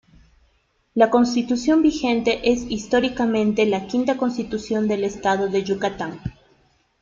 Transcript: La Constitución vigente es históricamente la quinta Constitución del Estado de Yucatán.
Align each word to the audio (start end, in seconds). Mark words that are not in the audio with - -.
La 0.95 1.11
Constitución 1.11 1.83
vigente 1.83 2.51
es 2.51 2.63
históricamente 2.71 3.67
la 3.67 3.85
quinta 3.85 4.17
Constitución 4.17 4.87
del 4.87 5.03
Estado 5.03 5.47
de 5.47 5.63
Yucatán. 5.63 6.19